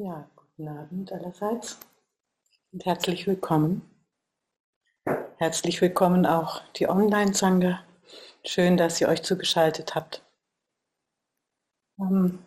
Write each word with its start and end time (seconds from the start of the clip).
Ja, 0.00 0.30
guten 0.36 0.68
Abend 0.68 1.12
allerseits 1.12 1.76
und 2.70 2.86
herzlich 2.86 3.26
willkommen. 3.26 3.82
Herzlich 5.38 5.80
willkommen 5.80 6.24
auch 6.24 6.62
die 6.76 6.88
Online-Sangha. 6.88 7.80
Schön, 8.44 8.76
dass 8.76 9.00
ihr 9.00 9.08
euch 9.08 9.24
zugeschaltet 9.24 9.96
habt. 9.96 10.22
Ähm, 11.98 12.38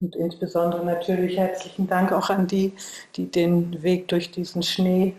und 0.00 0.14
insbesondere 0.14 0.84
natürlich 0.84 1.36
herzlichen 1.36 1.88
Dank 1.88 2.12
auch 2.12 2.30
an 2.30 2.46
die, 2.46 2.72
die 3.16 3.28
den 3.28 3.82
Weg 3.82 4.06
durch 4.06 4.30
diesen 4.30 4.62
Schnee 4.62 5.16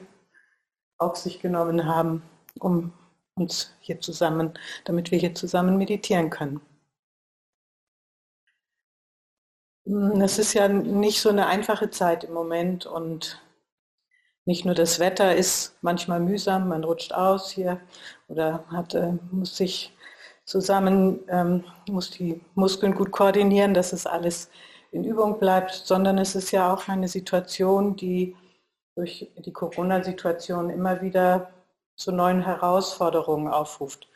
auf 0.97 1.17
sich 1.17 1.41
genommen 1.41 1.83
haben, 1.83 2.23
um 2.57 2.93
uns 3.35 3.75
hier 3.81 3.99
zusammen, 3.99 4.57
damit 4.85 5.11
wir 5.11 5.19
hier 5.19 5.35
zusammen 5.35 5.77
meditieren 5.77 6.29
können. 6.29 6.61
Es 10.21 10.37
ist 10.37 10.53
ja 10.53 10.67
nicht 10.67 11.21
so 11.21 11.29
eine 11.29 11.47
einfache 11.47 11.89
Zeit 11.89 12.23
im 12.23 12.33
Moment 12.33 12.85
und 12.85 13.41
nicht 14.45 14.65
nur 14.65 14.75
das 14.75 14.99
Wetter 14.99 15.35
ist 15.35 15.75
manchmal 15.81 16.19
mühsam, 16.19 16.69
man 16.69 16.83
rutscht 16.83 17.13
aus 17.13 17.51
hier 17.51 17.79
oder 18.27 18.63
hat, 18.71 18.95
äh, 18.95 19.13
muss 19.31 19.57
sich 19.57 19.93
zusammen, 20.45 21.19
ähm, 21.27 21.63
muss 21.89 22.09
die 22.11 22.41
Muskeln 22.55 22.95
gut 22.95 23.11
koordinieren, 23.11 23.73
dass 23.73 23.93
es 23.93 24.05
alles 24.05 24.49
in 24.91 25.03
Übung 25.03 25.39
bleibt, 25.39 25.71
sondern 25.71 26.17
es 26.17 26.35
ist 26.35 26.51
ja 26.51 26.73
auch 26.73 26.87
eine 26.87 27.07
Situation, 27.09 27.95
die 27.97 28.35
durch 28.95 29.29
die 29.37 29.53
Corona-Situation 29.53 30.69
immer 30.69 31.01
wieder 31.01 31.49
zu 31.95 32.11
neuen 32.11 32.41
Herausforderungen 32.41 33.49
aufruft 33.49 34.07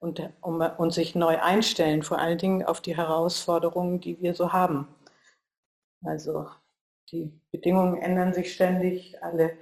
und, 0.00 0.28
um, 0.40 0.60
und 0.60 0.92
sich 0.92 1.14
neu 1.14 1.38
einstellen, 1.40 2.02
vor 2.02 2.18
allen 2.18 2.38
Dingen 2.38 2.64
auf 2.64 2.80
die 2.80 2.96
Herausforderungen, 2.96 4.00
die 4.00 4.20
wir 4.20 4.34
so 4.34 4.52
haben. 4.52 4.88
Also 6.04 6.48
die 7.10 7.32
Bedingungen 7.50 8.00
ändern 8.00 8.34
sich 8.34 8.52
ständig, 8.52 9.22
alle 9.22 9.56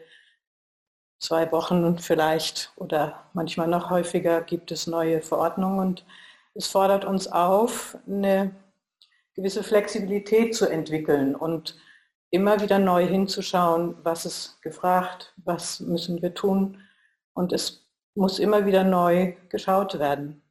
zwei 1.18 1.50
Wochen 1.52 1.98
vielleicht 1.98 2.72
oder 2.76 3.24
manchmal 3.32 3.68
noch 3.68 3.90
häufiger 3.90 4.42
gibt 4.42 4.70
es 4.70 4.86
neue 4.86 5.22
Verordnungen 5.22 5.78
und 5.78 6.06
es 6.54 6.66
fordert 6.66 7.04
uns 7.04 7.28
auf, 7.28 7.98
eine 8.06 8.54
gewisse 9.34 9.62
Flexibilität 9.62 10.54
zu 10.54 10.66
entwickeln 10.66 11.34
und 11.34 11.76
immer 12.30 12.60
wieder 12.60 12.78
neu 12.78 13.06
hinzuschauen, 13.06 13.96
was 14.02 14.26
ist 14.26 14.62
gefragt, 14.62 15.32
was 15.36 15.80
müssen 15.80 16.20
wir 16.22 16.34
tun 16.34 16.80
und 17.34 17.52
es 17.52 17.86
muss 18.14 18.38
immer 18.38 18.66
wieder 18.66 18.82
neu 18.82 19.34
geschaut 19.48 19.98
werden. 19.98 20.42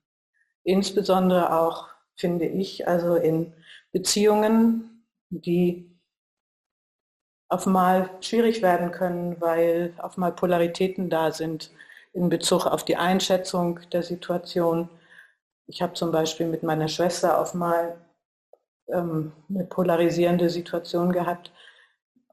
Insbesondere 0.64 1.60
auch, 1.60 1.90
finde 2.16 2.46
ich, 2.46 2.88
also 2.88 3.16
in 3.16 3.54
Beziehungen, 3.92 4.95
die 5.42 5.92
auf 7.50 7.66
mal 7.66 8.10
schwierig 8.22 8.62
werden 8.62 8.92
können, 8.92 9.40
weil 9.40 9.94
auf 9.98 10.18
mal 10.18 10.32
Polaritäten 10.32 11.10
da 11.10 11.32
sind 11.32 11.72
in 12.14 12.30
Bezug 12.30 12.66
auf 12.66 12.84
die 12.84 12.96
Einschätzung 12.96 13.80
der 13.92 14.04
Situation. 14.04 14.90
Ich 15.68 15.82
habe 15.82 15.94
zum 15.94 16.12
Beispiel 16.12 16.48
mit 16.48 16.64
meiner 16.64 16.88
Schwester 16.88 17.40
auf 17.40 17.54
mal 17.54 17.98
ähm, 18.88 19.32
eine 19.50 19.66
polarisierende 19.66 20.50
Situation 20.50 21.12
gehabt 21.12 21.52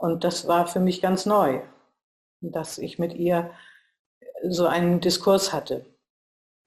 und 0.02 0.24
das 0.24 0.48
war 0.48 0.66
für 0.66 0.80
mich 0.80 1.00
ganz 1.00 1.26
neu, 1.26 1.60
dass 2.40 2.78
ich 2.78 2.98
mit 2.98 3.14
ihr 3.14 3.52
so 4.42 4.66
einen 4.66 5.00
Diskurs 5.00 5.52
hatte. 5.52 5.86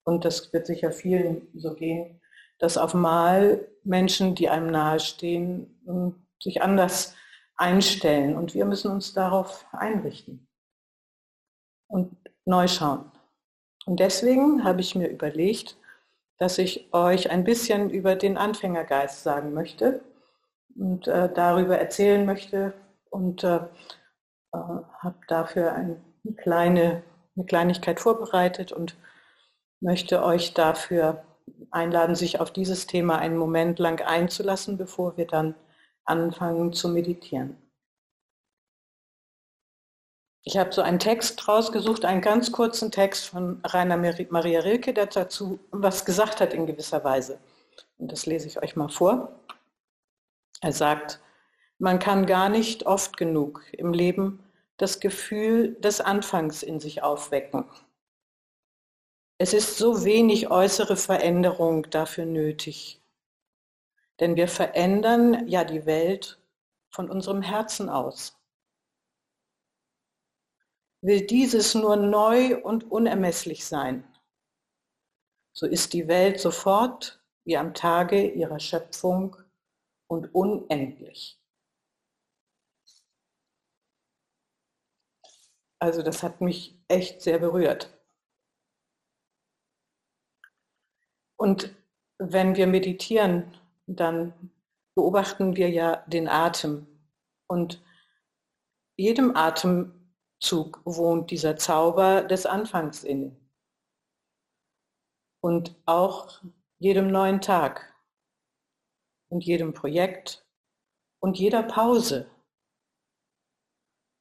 Und 0.04 0.24
das 0.24 0.54
wird 0.54 0.66
sicher 0.66 0.90
vielen 0.90 1.48
so 1.54 1.74
gehen, 1.74 2.22
dass 2.58 2.78
auf 2.78 2.94
mal 2.94 3.68
Menschen, 3.84 4.34
die 4.34 4.48
einem 4.48 4.70
nahestehen, 4.70 6.24
sich 6.42 6.62
anders 6.62 7.14
einstellen. 7.56 8.36
Und 8.36 8.54
wir 8.54 8.64
müssen 8.64 8.90
uns 8.90 9.12
darauf 9.12 9.66
einrichten 9.72 10.46
und 11.88 12.16
neu 12.44 12.68
schauen. 12.68 13.10
Und 13.86 14.00
deswegen 14.00 14.64
habe 14.64 14.80
ich 14.80 14.94
mir 14.94 15.08
überlegt, 15.08 15.76
dass 16.38 16.58
ich 16.58 16.92
euch 16.92 17.30
ein 17.30 17.44
bisschen 17.44 17.90
über 17.90 18.14
den 18.16 18.36
Anfängergeist 18.36 19.22
sagen 19.22 19.54
möchte 19.54 20.02
und 20.74 21.06
äh, 21.08 21.32
darüber 21.32 21.78
erzählen 21.78 22.26
möchte 22.26 22.74
und 23.10 23.42
äh, 23.42 23.56
äh, 23.56 23.60
habe 24.52 25.18
dafür 25.28 25.72
eine 25.72 25.96
kleine 26.36 27.02
eine 27.36 27.46
Kleinigkeit 27.46 28.00
vorbereitet 28.00 28.72
und 28.72 28.96
möchte 29.80 30.24
euch 30.24 30.54
dafür 30.54 31.22
einladen, 31.70 32.14
sich 32.14 32.40
auf 32.40 32.50
dieses 32.50 32.86
Thema 32.86 33.18
einen 33.18 33.36
Moment 33.36 33.78
lang 33.78 34.00
einzulassen, 34.00 34.78
bevor 34.78 35.16
wir 35.16 35.26
dann 35.26 35.54
anfangen 36.06 36.72
zu 36.72 36.88
meditieren. 36.88 37.56
Ich 40.42 40.56
habe 40.56 40.72
so 40.72 40.80
einen 40.80 41.00
Text 41.00 41.48
rausgesucht, 41.48 42.04
einen 42.04 42.20
ganz 42.20 42.52
kurzen 42.52 42.92
Text 42.92 43.26
von 43.26 43.60
Rainer 43.64 43.96
Maria 43.96 44.60
Rilke, 44.60 44.94
der 44.94 45.06
dazu 45.06 45.58
was 45.72 46.04
gesagt 46.04 46.40
hat 46.40 46.54
in 46.54 46.66
gewisser 46.66 47.02
Weise. 47.02 47.40
Und 47.98 48.12
das 48.12 48.26
lese 48.26 48.46
ich 48.46 48.62
euch 48.62 48.76
mal 48.76 48.88
vor. 48.88 49.40
Er 50.60 50.72
sagt, 50.72 51.20
man 51.78 51.98
kann 51.98 52.26
gar 52.26 52.48
nicht 52.48 52.86
oft 52.86 53.16
genug 53.16 53.64
im 53.72 53.92
Leben 53.92 54.42
das 54.76 55.00
Gefühl 55.00 55.74
des 55.80 56.00
Anfangs 56.00 56.62
in 56.62 56.80
sich 56.80 57.02
aufwecken. 57.02 57.64
Es 59.38 59.52
ist 59.52 59.76
so 59.76 60.04
wenig 60.04 60.50
äußere 60.50 60.96
Veränderung 60.96 61.90
dafür 61.90 62.24
nötig. 62.24 63.00
Denn 64.20 64.36
wir 64.36 64.48
verändern 64.48 65.46
ja 65.46 65.64
die 65.64 65.86
Welt 65.86 66.40
von 66.90 67.10
unserem 67.10 67.42
Herzen 67.42 67.88
aus. 67.88 68.36
Will 71.02 71.26
dieses 71.26 71.74
nur 71.74 71.96
neu 71.96 72.60
und 72.62 72.90
unermesslich 72.90 73.66
sein, 73.66 74.04
so 75.52 75.66
ist 75.66 75.92
die 75.92 76.08
Welt 76.08 76.40
sofort 76.40 77.22
wie 77.44 77.56
am 77.56 77.74
Tage 77.74 78.30
ihrer 78.30 78.60
Schöpfung 78.60 79.36
und 80.06 80.34
unendlich. 80.34 81.38
Also 85.78 86.02
das 86.02 86.22
hat 86.22 86.40
mich 86.40 86.78
echt 86.88 87.22
sehr 87.22 87.38
berührt. 87.38 87.92
Und 91.36 91.74
wenn 92.18 92.56
wir 92.56 92.66
meditieren, 92.66 93.56
dann 93.86 94.50
beobachten 94.96 95.56
wir 95.56 95.70
ja 95.70 96.04
den 96.06 96.28
Atem. 96.28 96.86
Und 97.48 97.82
jedem 98.96 99.36
Atemzug 99.36 100.80
wohnt 100.84 101.30
dieser 101.30 101.56
Zauber 101.56 102.22
des 102.22 102.46
Anfangs 102.46 103.04
inne. 103.04 103.36
Und 105.42 105.76
auch 105.86 106.42
jedem 106.78 107.10
neuen 107.10 107.40
Tag 107.40 107.94
und 109.30 109.44
jedem 109.44 109.74
Projekt 109.74 110.44
und 111.20 111.38
jeder 111.38 111.62
Pause 111.62 112.28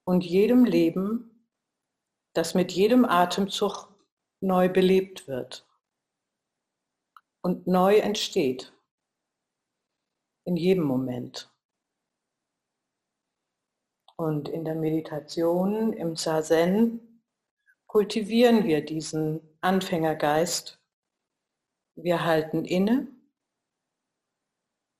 und 0.05 0.23
jedem 0.23 0.65
Leben, 0.65 1.47
das 2.33 2.53
mit 2.53 2.71
jedem 2.71 3.05
Atemzug 3.05 3.87
neu 4.41 4.69
belebt 4.69 5.27
wird 5.27 5.67
und 7.41 7.65
neu 7.65 7.97
entsteht 7.97 8.74
in 10.45 10.55
jedem 10.55 10.83
Moment. 10.83 11.51
Und 14.17 14.47
in 14.47 14.63
der 14.63 14.75
Meditation, 14.75 15.91
im 15.91 16.15
Zazen, 16.15 17.21
kultivieren 17.87 18.63
wir 18.63 18.85
diesen 18.85 19.57
Anfängergeist. 19.61 20.81
Wir 21.97 22.23
halten 22.23 22.63
inne 22.65 23.07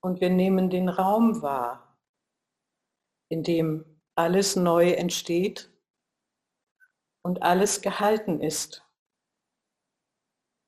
und 0.01 0.21
wir 0.21 0.30
nehmen 0.30 0.69
den 0.69 0.89
Raum 0.89 1.42
wahr, 1.42 1.98
in 3.30 3.44
dem 3.44 4.01
alles 4.15 4.56
neu 4.56 4.91
entsteht 4.91 5.71
und 7.24 7.41
alles 7.41 7.81
gehalten 7.81 8.39
ist 8.41 8.86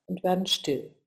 und 0.06 0.22
werden 0.22 0.46
still. 0.46 0.97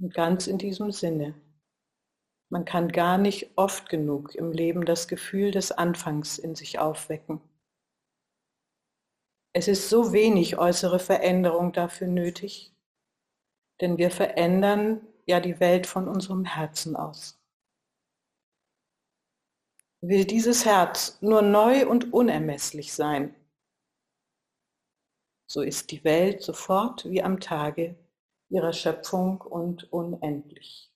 Und 0.00 0.14
ganz 0.14 0.46
in 0.46 0.56
diesem 0.56 0.92
Sinne. 0.92 1.34
Man 2.48 2.64
kann 2.64 2.90
gar 2.90 3.18
nicht 3.18 3.50
oft 3.56 3.88
genug 3.88 4.34
im 4.34 4.50
Leben 4.50 4.84
das 4.84 5.06
Gefühl 5.06 5.50
des 5.50 5.72
Anfangs 5.72 6.38
in 6.38 6.54
sich 6.54 6.78
aufwecken. 6.78 7.40
Es 9.52 9.68
ist 9.68 9.88
so 9.88 10.12
wenig 10.12 10.58
äußere 10.58 10.98
Veränderung 10.98 11.72
dafür 11.72 12.06
nötig, 12.06 12.72
denn 13.80 13.98
wir 13.98 14.10
verändern 14.10 15.06
ja 15.26 15.38
die 15.38 15.60
Welt 15.60 15.86
von 15.86 16.08
unserem 16.08 16.44
Herzen 16.44 16.96
aus. 16.96 17.38
Will 20.02 20.24
dieses 20.24 20.64
Herz 20.64 21.18
nur 21.20 21.42
neu 21.42 21.86
und 21.86 22.12
unermesslich 22.12 22.92
sein, 22.92 23.34
so 25.46 25.62
ist 25.62 25.90
die 25.90 26.04
Welt 26.04 26.42
sofort 26.42 27.10
wie 27.10 27.22
am 27.22 27.40
Tage 27.40 27.96
ihrer 28.50 28.72
Schöpfung 28.72 29.40
und 29.40 29.92
unendlich. 29.92 30.89